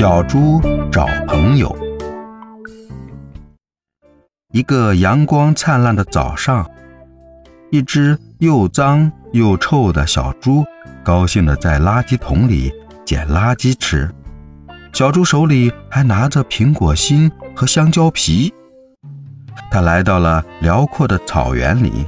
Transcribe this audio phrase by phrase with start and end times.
[0.00, 0.58] 小猪
[0.90, 1.76] 找朋友。
[4.50, 6.66] 一个阳光灿烂的早上，
[7.70, 10.64] 一只又脏又臭的小猪
[11.04, 12.72] 高兴地在垃圾桶里
[13.04, 14.10] 捡垃圾吃。
[14.94, 18.50] 小猪手里还拿着苹果心和香蕉皮。
[19.70, 22.06] 它来到了辽阔的草原里，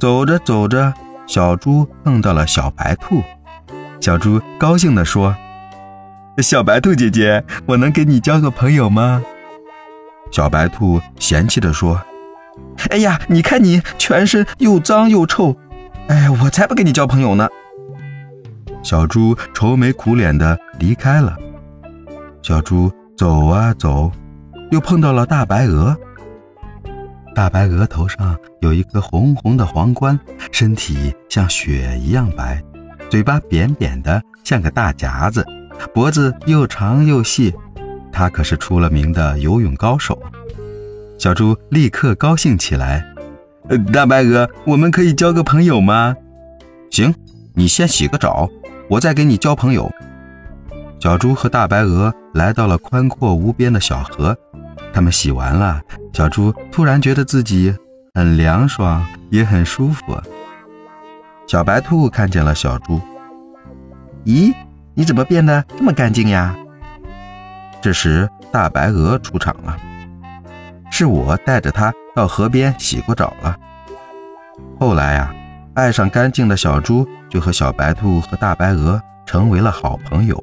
[0.00, 0.92] 走着走着，
[1.28, 3.22] 小猪碰到了小白兔。
[4.00, 5.32] 小猪高兴地说
[6.42, 9.22] ：“小白兔姐姐，我能给你交个朋友吗？”
[10.32, 12.00] 小白兔嫌弃地说
[12.90, 15.56] ：“哎呀，你看你全身又脏又臭，
[16.08, 17.48] 哎，我才不跟你交朋友呢！”
[18.82, 21.36] 小猪愁眉苦脸地离开了。
[22.42, 24.10] 小猪走啊走，
[24.70, 25.96] 又碰到了大白鹅。
[27.34, 30.18] 大白鹅头上有一颗红红的皇冠，
[30.52, 32.62] 身体像雪一样白。
[33.08, 35.44] 嘴巴扁扁的，像个大夹子，
[35.92, 37.54] 脖子又长又细，
[38.12, 40.20] 它可是出了名的游泳高手。
[41.18, 43.04] 小猪立刻高兴起来
[43.92, 46.16] ：“大白鹅，我们可以交个朋友吗
[46.90, 47.14] ？”“行，
[47.54, 48.48] 你先洗个澡，
[48.88, 49.90] 我再给你交朋友。”
[51.00, 54.36] 小猪和大白鹅来到了宽阔无边的小河，
[54.92, 55.80] 他们洗完了，
[56.12, 57.74] 小猪突然觉得自己
[58.14, 60.02] 很凉爽，也很舒服。
[61.46, 62.98] 小白兔看见了小猪，
[64.24, 64.54] 咦，
[64.96, 66.54] 你怎么变得这么干净呀？
[67.82, 69.76] 这时，大白鹅出场了，
[70.90, 73.56] 是我带着它到河边洗过澡了。
[74.78, 75.34] 后来呀，
[75.74, 80.42] 爱上干净的小猪就和小白兔和大白鹅成为了好朋友。